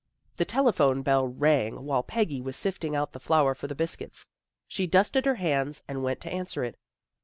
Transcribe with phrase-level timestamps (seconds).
[0.37, 4.25] The telephone bell rang while Peggy was sifting out the flour for the biscuits.
[4.67, 6.75] She dusted her hands, and went to answer it.